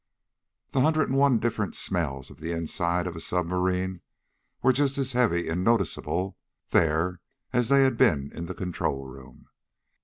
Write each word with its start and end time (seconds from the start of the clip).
The 0.71 0.81
hundred 0.81 1.09
and 1.09 1.17
one 1.19 1.37
different 1.37 1.75
smells 1.75 2.31
of 2.31 2.39
the 2.39 2.51
insides 2.53 3.07
of 3.07 3.15
a 3.15 3.19
submarine 3.19 4.01
were 4.63 4.73
just 4.73 4.97
as 4.97 5.11
heavy 5.11 5.47
and 5.47 5.63
noticeable 5.63 6.37
there 6.71 7.21
as 7.53 7.69
they 7.69 7.83
had 7.83 7.97
been 7.97 8.31
in 8.33 8.47
the 8.47 8.55
control 8.55 9.05
room. 9.05 9.45